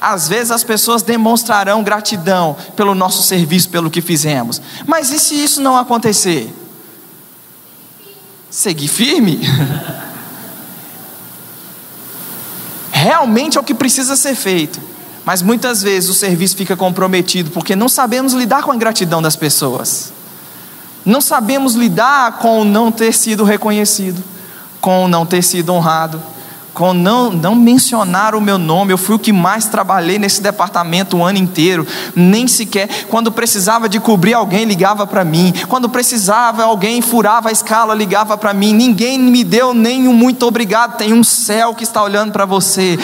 [0.00, 4.58] Às vezes as pessoas demonstrarão gratidão pelo nosso serviço, pelo que fizemos.
[4.86, 6.50] Mas e se isso não acontecer?
[8.48, 9.40] Seguir firme?
[12.90, 14.87] Realmente é o que precisa ser feito.
[15.28, 19.36] Mas muitas vezes o serviço fica comprometido porque não sabemos lidar com a ingratidão das
[19.36, 20.10] pessoas.
[21.04, 24.24] Não sabemos lidar com o não ter sido reconhecido,
[24.80, 26.18] com o não ter sido honrado
[26.78, 28.92] com não, não mencionar o meu nome.
[28.92, 31.84] Eu fui o que mais trabalhei nesse departamento o ano inteiro.
[32.14, 35.52] Nem sequer, quando precisava de cobrir alguém, ligava para mim.
[35.66, 38.72] Quando precisava, alguém furava a escala, ligava para mim.
[38.72, 40.96] Ninguém me deu nenhum muito obrigado.
[40.96, 42.96] Tem um céu que está olhando para você.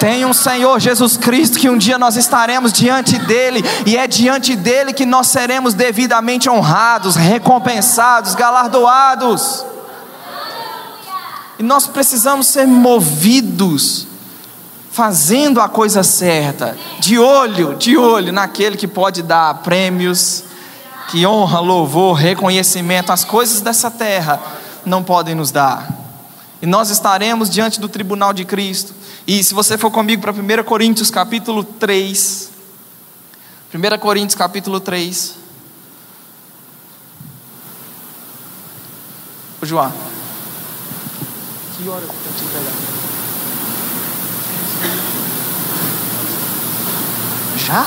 [0.00, 3.64] Tem um Senhor Jesus Cristo que um dia nós estaremos diante dele.
[3.86, 9.70] E é diante dele que nós seremos devidamente honrados, recompensados, galardoados.
[11.60, 14.06] E nós precisamos ser movidos,
[14.90, 20.42] fazendo a coisa certa, de olho, de olho naquele que pode dar prêmios,
[21.10, 24.40] que honra, louvor, reconhecimento, as coisas dessa terra
[24.86, 25.86] não podem nos dar.
[26.62, 28.94] E nós estaremos diante do tribunal de Cristo.
[29.26, 32.50] E se você for comigo para 1 Coríntios capítulo 3,
[33.74, 35.34] 1 Coríntios capítulo 3.
[39.60, 40.19] Ô João.
[41.82, 42.74] Que hora eu te entregar?
[47.56, 47.86] Já?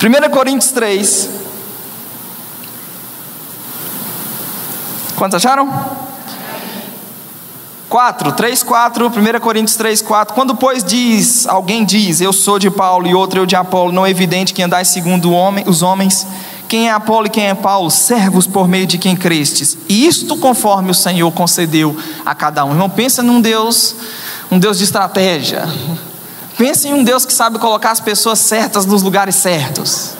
[0.26, 1.28] 1 Coríntios 3.
[5.14, 5.68] Quantos acharam?
[7.90, 10.34] 4, 3, 4, 1 Coríntios 3, 4.
[10.34, 14.06] Quando, pois, diz, alguém diz, eu sou de Paulo e outro eu de Apolo, não
[14.06, 16.26] é evidente que andais segundo homem, os homens
[16.72, 17.90] quem é Apolo e quem é Paulo?
[17.90, 19.76] Servos por meio de quem crestes.
[19.90, 22.70] E isto conforme o Senhor concedeu a cada um.
[22.70, 23.94] Irmão, pensa num Deus,
[24.50, 25.68] um Deus de estratégia.
[26.56, 30.12] Pensa em um Deus que sabe colocar as pessoas certas nos lugares certos.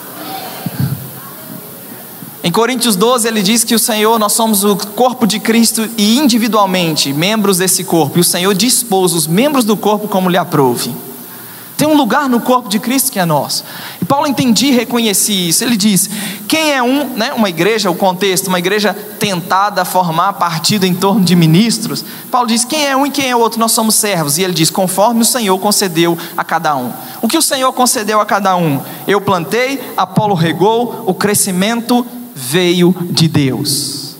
[2.44, 6.18] Em Coríntios 12 ele diz que o Senhor, nós somos o corpo de Cristo e
[6.18, 8.18] individualmente membros desse corpo.
[8.18, 10.94] E o Senhor dispôs os membros do corpo como lhe aprove.
[11.82, 13.64] Tem um lugar no corpo de Cristo que é nosso.
[14.00, 15.64] E Paulo entendia e reconhecia isso.
[15.64, 16.08] Ele diz:
[16.46, 20.94] quem é um, né, uma igreja, o contexto, uma igreja tentada a formar partido em
[20.94, 22.04] torno de ministros.
[22.30, 24.38] Paulo diz: quem é um e quem é outro, nós somos servos.
[24.38, 26.92] E ele diz: conforme o Senhor concedeu a cada um.
[27.20, 28.80] O que o Senhor concedeu a cada um?
[29.08, 34.11] Eu plantei, Apolo regou, o crescimento veio de Deus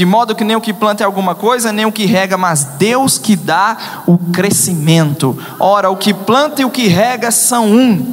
[0.00, 2.64] de modo que nem o que planta é alguma coisa, nem o que rega, mas
[2.64, 5.36] Deus que dá o crescimento.
[5.58, 8.10] Ora, o que planta e o que rega são um,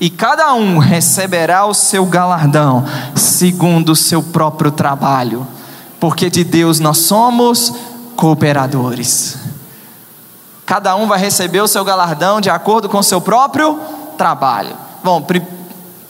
[0.00, 5.46] e cada um receberá o seu galardão, segundo o seu próprio trabalho,
[6.00, 7.70] porque de Deus nós somos
[8.16, 9.36] cooperadores.
[10.64, 13.78] Cada um vai receber o seu galardão de acordo com o seu próprio
[14.16, 14.74] trabalho.
[15.04, 15.22] Bom,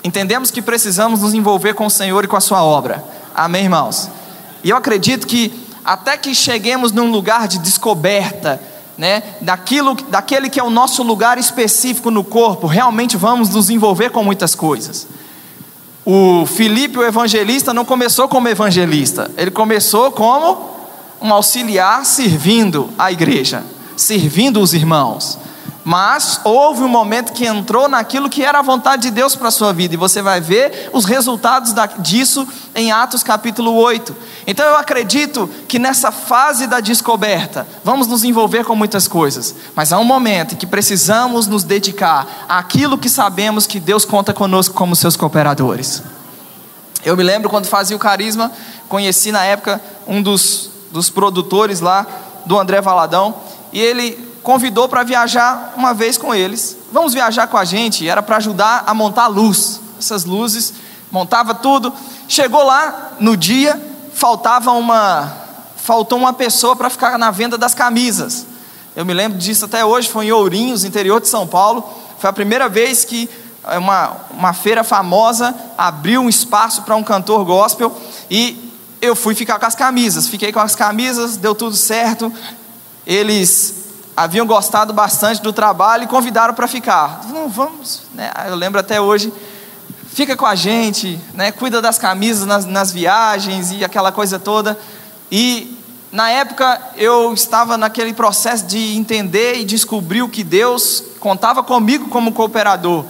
[0.05, 3.05] entendemos que precisamos nos envolver com o Senhor e com a sua obra.
[3.35, 4.20] Amém, irmãos?
[4.63, 5.53] E eu acredito que
[5.85, 8.61] até que cheguemos num lugar de descoberta,
[8.97, 14.11] né, daquilo, daquele que é o nosso lugar específico no corpo, realmente vamos nos envolver
[14.11, 15.07] com muitas coisas.
[16.05, 20.71] O Filipe, o evangelista, não começou como evangelista, ele começou como
[21.21, 23.65] um auxiliar servindo a igreja,
[23.97, 25.39] servindo os irmãos.
[25.85, 29.51] Mas houve um momento que entrou naquilo que era a vontade de Deus para a
[29.51, 34.15] sua vida, e você vai ver os resultados disso em Atos capítulo 8.
[34.47, 39.93] Então eu acredito que nessa fase da descoberta, vamos nos envolver com muitas coisas, mas
[39.93, 44.75] há um momento em que precisamos nos dedicar àquilo que sabemos que Deus conta conosco
[44.75, 46.03] como seus cooperadores.
[47.03, 48.53] Eu me lembro quando fazia o carisma,
[48.89, 52.07] conheci na época um dos, dos produtores lá,
[52.45, 53.35] do André Valadão,
[53.73, 56.77] e ele convidou para viajar uma vez com eles.
[56.93, 59.81] Vamos viajar com a gente, era para ajudar a montar a luz.
[59.99, 60.73] Essas luzes,
[61.11, 61.93] montava tudo.
[62.29, 63.81] Chegou lá no dia,
[64.15, 65.41] faltava uma
[65.77, 68.47] faltou uma pessoa para ficar na venda das camisas.
[68.95, 71.89] Eu me lembro disso até hoje, foi em Ourinhos, interior de São Paulo.
[72.19, 73.29] Foi a primeira vez que
[73.79, 77.97] uma, uma feira famosa abriu um espaço para um cantor gospel
[78.31, 80.29] e eu fui ficar com as camisas.
[80.29, 82.33] Fiquei com as camisas, deu tudo certo.
[83.07, 83.80] Eles
[84.17, 87.23] haviam gostado bastante do trabalho e convidaram para ficar.
[87.29, 88.31] Não vamos, né?
[88.47, 89.33] Eu lembro até hoje.
[90.09, 91.53] Fica com a gente, né?
[91.53, 94.79] Cuida das camisas nas, nas viagens e aquela coisa toda.
[95.31, 95.79] E
[96.13, 102.09] na época eu estava naquele processo de entender e descobrir o que Deus contava comigo
[102.09, 103.05] como cooperador.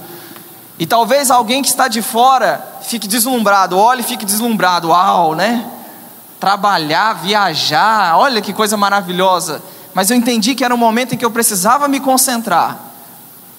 [0.78, 5.68] E talvez alguém que está de fora fique deslumbrado, olhe e fique deslumbrado, uau, né?
[6.38, 9.62] Trabalhar, viajar, olha que coisa maravilhosa.
[9.94, 12.78] Mas eu entendi que era um momento em que eu precisava me concentrar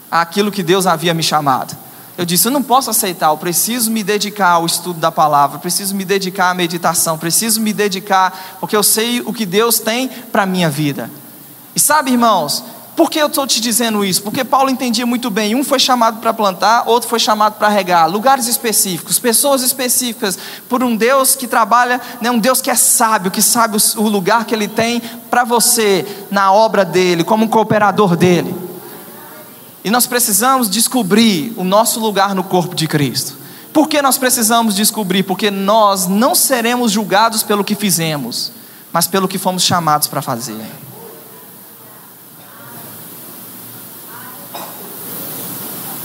[0.10, 1.76] àquilo que Deus havia me chamado.
[2.18, 5.96] Eu disse: eu não posso aceitar, eu preciso me dedicar ao estudo da palavra, preciso
[5.96, 10.44] me dedicar à meditação, preciso me dedicar, porque eu sei o que Deus tem para
[10.44, 11.10] a minha vida.
[11.76, 12.64] E sabe, irmãos,
[12.96, 14.22] por que eu estou te dizendo isso?
[14.22, 18.10] Porque Paulo entendia muito bem: um foi chamado para plantar, outro foi chamado para regar,
[18.10, 20.38] lugares específicos, pessoas específicas,
[20.68, 24.46] por um Deus que trabalha, né, um Deus que é sábio, que sabe o lugar
[24.46, 28.54] que Ele tem para você na obra dele, como um cooperador dele.
[29.84, 33.36] E nós precisamos descobrir o nosso lugar no corpo de Cristo.
[33.74, 35.24] Por que nós precisamos descobrir?
[35.24, 38.52] Porque nós não seremos julgados pelo que fizemos,
[38.92, 40.62] mas pelo que fomos chamados para fazer.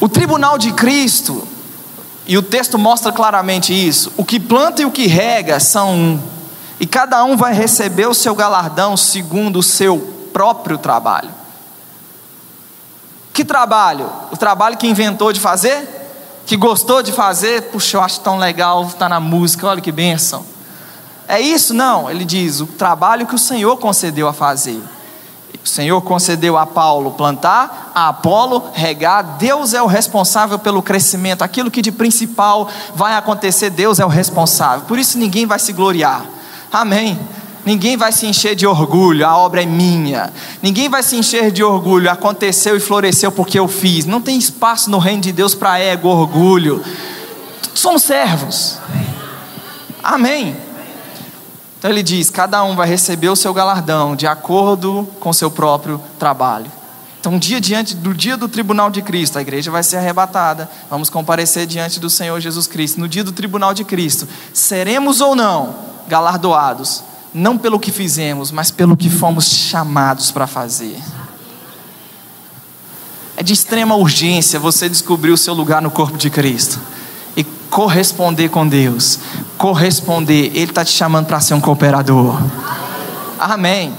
[0.01, 1.47] O tribunal de Cristo,
[2.27, 6.23] e o texto mostra claramente isso: o que planta e o que rega são um,
[6.79, 9.99] e cada um vai receber o seu galardão segundo o seu
[10.33, 11.31] próprio trabalho.
[13.33, 14.11] Que trabalho?
[14.31, 15.95] O trabalho que inventou de fazer?
[16.47, 17.63] Que gostou de fazer?
[17.71, 20.45] Puxa, eu acho tão legal estar tá na música, olha que bênção.
[21.29, 21.73] É isso?
[21.75, 24.81] Não, ele diz: o trabalho que o Senhor concedeu a fazer.
[25.67, 31.43] O Senhor concedeu a Paulo plantar, a Apolo regar, Deus é o responsável pelo crescimento,
[31.43, 34.87] aquilo que de principal vai acontecer, Deus é o responsável.
[34.87, 36.25] Por isso ninguém vai se gloriar.
[36.73, 37.19] Amém.
[37.65, 40.33] Ninguém vai se encher de orgulho, a obra é minha.
[40.63, 44.07] Ninguém vai se encher de orgulho, aconteceu e floresceu porque eu fiz.
[44.07, 46.81] Não tem espaço no reino de Deus para ego, orgulho.
[47.75, 48.79] Somos servos.
[50.01, 50.66] Amém.
[51.79, 56.01] Então ele diz: cada um vai receber o seu galardão de acordo com seu próprio
[56.19, 56.71] trabalho.
[57.21, 60.71] Então, dia diante do dia do tribunal de Cristo, a igreja vai ser arrebatada.
[60.89, 63.01] Vamos comparecer diante do Senhor Jesus Cristo.
[63.01, 65.75] No dia do tribunal de Cristo, seremos ou não
[66.07, 67.03] galardoados
[67.35, 70.99] não pelo que fizemos, mas pelo que fomos chamados para fazer.
[73.37, 76.81] É de extrema urgência você descobrir o seu lugar no corpo de Cristo
[77.77, 79.19] corresponder com Deus.
[79.59, 82.41] Corresponder, Ele está te chamando para ser um cooperador.
[83.39, 83.93] Amém.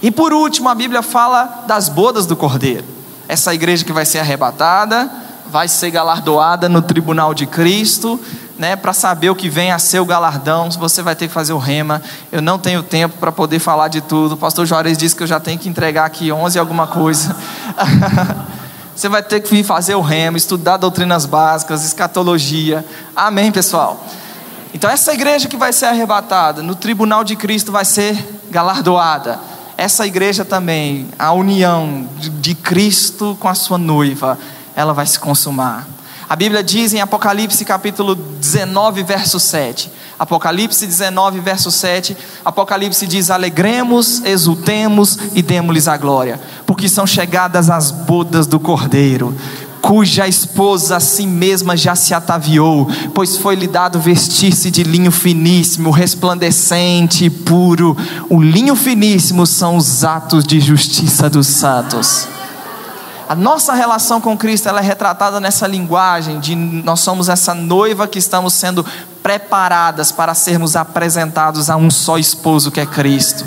[0.00, 2.84] E por último, a Bíblia fala das bodas do Cordeiro.
[3.26, 5.10] Essa igreja que vai ser arrebatada,
[5.50, 8.20] vai ser galardoada no tribunal de Cristo
[8.56, 11.52] né, para saber o que vem a ser o galardão, você vai ter que fazer
[11.52, 12.00] o rema.
[12.30, 14.34] Eu não tenho tempo para poder falar de tudo.
[14.34, 17.34] O pastor Juarez disse que eu já tenho que entregar aqui 11 alguma coisa.
[18.96, 22.82] você vai ter que vir fazer o rema, estudar doutrinas básicas, escatologia.
[23.14, 24.02] Amém, pessoal?
[24.72, 28.16] Então, essa igreja que vai ser arrebatada no tribunal de Cristo vai ser
[28.50, 29.38] galardoada.
[29.76, 32.08] Essa igreja também, a união
[32.40, 34.38] de Cristo com a sua noiva,
[34.74, 35.86] ela vai se consumar.
[36.26, 39.90] A Bíblia diz em Apocalipse capítulo 19, verso 7.
[40.18, 42.16] Apocalipse 19, verso 7.
[42.44, 49.34] Apocalipse diz: Alegremos, exultemos e demos-lhes a glória, porque são chegadas as bodas do Cordeiro,
[49.82, 55.90] cuja esposa a si mesma já se ataviou, pois foi-lhe dado vestir-se de linho finíssimo,
[55.90, 57.96] resplandecente e puro.
[58.28, 62.35] O linho finíssimo são os atos de justiça dos santos.
[63.28, 68.06] A nossa relação com Cristo ela é retratada nessa linguagem de nós somos essa noiva
[68.06, 68.86] que estamos sendo
[69.20, 73.44] preparadas para sermos apresentados a um só esposo que é Cristo.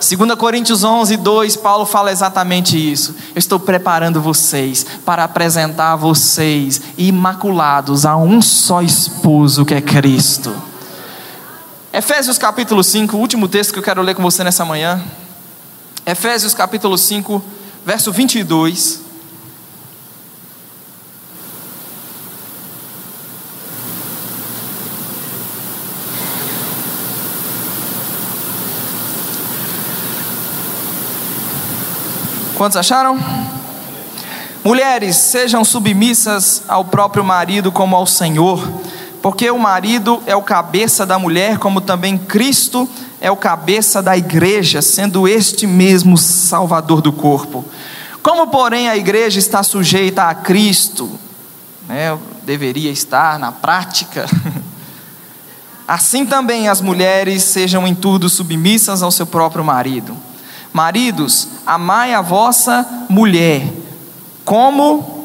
[0.00, 3.14] 2 Coríntios 11, 2, Paulo fala exatamente isso.
[3.32, 10.52] Eu estou preparando vocês para apresentar vocês imaculados a um só esposo que é Cristo.
[11.92, 15.00] Efésios capítulo 5, o último texto que eu quero ler com você nessa manhã.
[16.04, 17.40] Efésios capítulo 5,
[17.86, 19.09] verso 22.
[32.60, 33.18] Quantos acharam?
[34.62, 38.70] Mulheres, sejam submissas ao próprio marido como ao Senhor,
[39.22, 42.86] porque o marido é o cabeça da mulher, como também Cristo
[43.18, 47.64] é o cabeça da igreja, sendo este mesmo salvador do corpo.
[48.22, 51.10] Como, porém, a igreja está sujeita a Cristo,
[51.88, 54.26] né, deveria estar na prática,
[55.88, 60.14] assim também as mulheres sejam em tudo submissas ao seu próprio marido.
[60.72, 63.66] Maridos, amai a vossa mulher,
[64.44, 65.18] como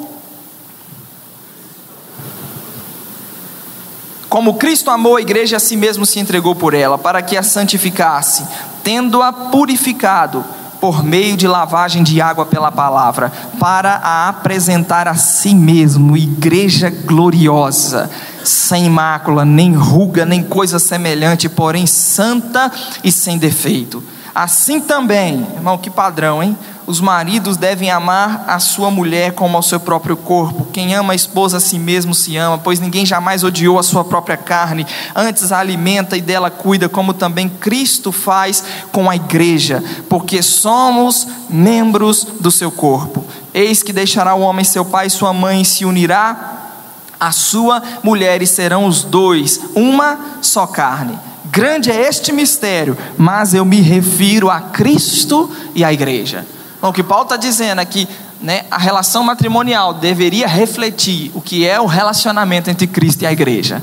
[4.28, 7.44] como Cristo amou a igreja, a si mesmo se entregou por ela, para que a
[7.44, 8.46] santificasse,
[8.84, 10.44] tendo-a purificado
[10.82, 16.90] por meio de lavagem de água pela palavra, para a apresentar a si mesmo, igreja
[16.90, 18.10] gloriosa,
[18.44, 22.72] sem mácula, nem ruga, nem coisa semelhante, porém santa
[23.04, 24.04] e sem defeito.
[24.36, 26.58] Assim também, irmão, que padrão, hein?
[26.86, 30.68] Os maridos devem amar a sua mulher como ao seu próprio corpo.
[30.74, 34.04] Quem ama a esposa a si mesmo se ama, pois ninguém jamais odiou a sua
[34.04, 38.62] própria carne, antes a alimenta e dela cuida, como também Cristo faz
[38.92, 43.24] com a igreja, porque somos membros do seu corpo.
[43.54, 46.74] Eis que deixará o homem seu pai e sua mãe e se unirá
[47.18, 51.18] à sua mulher e serão os dois uma só carne.
[51.56, 56.46] Grande é este mistério, mas eu me refiro a Cristo e à igreja.
[56.78, 57.88] Então, o que Paulo está dizendo é
[58.42, 63.32] né, a relação matrimonial deveria refletir o que é o relacionamento entre Cristo e a
[63.32, 63.82] igreja.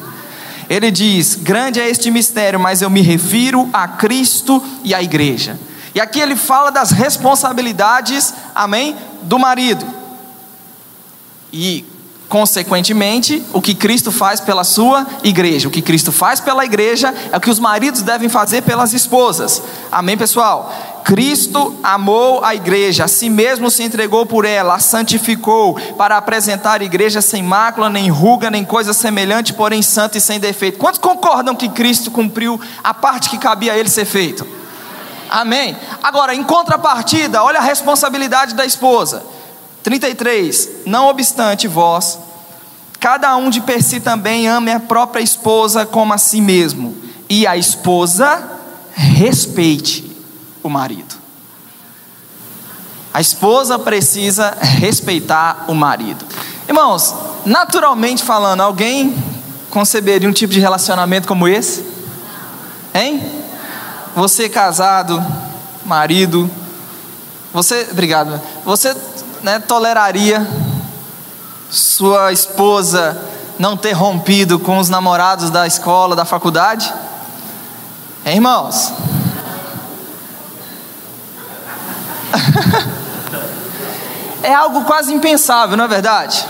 [0.68, 5.58] Ele diz: Grande é este mistério, mas eu me refiro a Cristo e à igreja.
[5.94, 9.86] E aqui ele fala das responsabilidades, amém, do marido.
[11.50, 11.86] E
[12.32, 17.36] Consequentemente, o que Cristo faz pela sua igreja, o que Cristo faz pela igreja é
[17.36, 19.62] o que os maridos devem fazer pelas esposas.
[19.92, 20.72] Amém, pessoal?
[21.04, 26.80] Cristo amou a igreja, a si mesmo se entregou por ela, a santificou para apresentar
[26.80, 30.78] a igreja sem mácula, nem ruga, nem coisa semelhante, porém santa e sem defeito.
[30.78, 34.46] Quantos concordam que Cristo cumpriu a parte que cabia a ele ser feito?
[35.28, 35.76] Amém.
[36.02, 39.31] Agora, em contrapartida, olha a responsabilidade da esposa.
[39.82, 42.18] 33: Não obstante vós,
[43.00, 46.96] cada um de per si também ame a própria esposa como a si mesmo,
[47.28, 48.60] e a esposa
[48.92, 50.10] respeite
[50.62, 51.14] o marido.
[53.12, 56.24] A esposa precisa respeitar o marido.
[56.66, 57.14] Irmãos,
[57.44, 59.14] naturalmente falando, alguém
[59.68, 61.84] conceberia um tipo de relacionamento como esse?
[62.94, 63.22] Hein?
[64.14, 65.22] Você casado,
[65.84, 66.50] marido,
[67.52, 68.40] você, obrigado.
[68.64, 68.96] Você
[69.42, 70.46] né, toleraria
[71.70, 73.20] sua esposa
[73.58, 76.92] não ter rompido com os namorados da escola, da faculdade?
[78.24, 78.92] Hein, irmãos?
[84.42, 86.46] é algo quase impensável, não é verdade?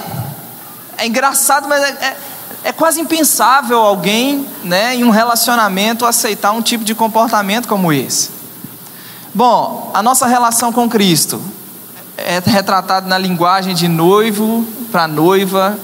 [0.99, 2.17] É engraçado, mas é, é,
[2.65, 8.31] é, quase impensável alguém, né, em um relacionamento, aceitar um tipo de comportamento como esse.
[9.35, 11.43] Bom, a nossa relação com Cristo
[12.17, 15.79] é retratado na linguagem de noivo para noiva,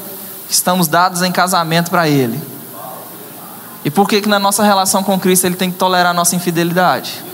[0.49, 2.41] estamos dados em casamento para Ele.
[3.85, 6.37] E por que, que na nossa relação com Cristo Ele tem que tolerar a nossa
[6.37, 7.25] infidelidade?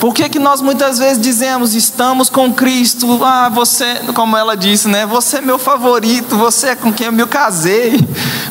[0.00, 4.86] Por que, que nós muitas vezes dizemos, estamos com Cristo, ah, você, como ela disse,
[4.86, 5.04] né?
[5.06, 7.98] Você é meu favorito, você é com quem eu me casei,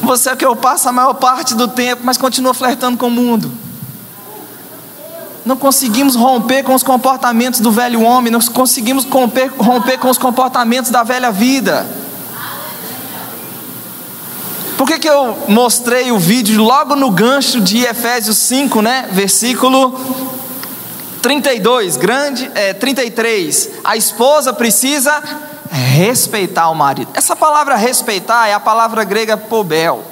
[0.03, 3.11] você é que eu passo a maior parte do tempo, mas continua flertando com o
[3.11, 3.49] mundo.
[5.45, 10.17] Não conseguimos romper com os comportamentos do velho homem, não conseguimos romper, romper com os
[10.17, 11.87] comportamentos da velha vida.
[14.77, 19.07] Por que, que eu mostrei o vídeo logo no gancho de Efésios 5, né?
[19.13, 20.36] Versículo
[21.21, 25.21] 32, grande, é, 33, a esposa precisa
[25.71, 27.11] respeitar o marido.
[27.13, 30.03] Essa palavra respeitar é a palavra grega pobel.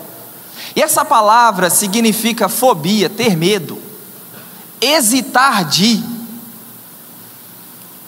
[0.76, 3.82] E essa palavra significa fobia, ter medo,
[4.82, 6.04] hesitar de.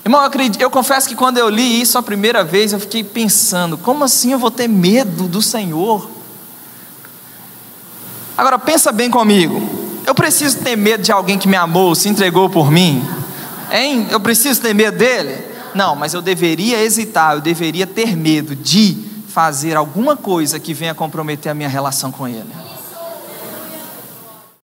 [0.04, 3.04] Irmão, eu, acredito, eu confesso que quando eu li isso a primeira vez, eu fiquei
[3.04, 6.10] pensando: como assim eu vou ter medo do Senhor?
[8.38, 9.87] Agora pensa bem comigo.
[10.08, 13.06] Eu preciso ter medo de alguém que me amou, se entregou por mim?
[13.70, 14.08] Hein?
[14.10, 15.44] Eu preciso ter medo dele?
[15.76, 18.98] Não, mas eu deveria hesitar, eu deveria ter medo de
[19.28, 22.48] fazer alguma coisa que venha comprometer a minha relação com ele.